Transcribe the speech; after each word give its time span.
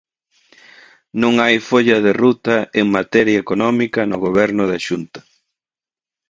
Non 1.21 1.33
hai 1.43 1.55
folla 1.69 1.97
de 2.05 2.11
ruta 2.23 2.55
en 2.79 2.87
materia 2.97 3.41
económica 3.43 4.01
no 4.09 4.17
Goberno 4.25 4.63
da 4.71 4.77
Xunta. 4.85 5.19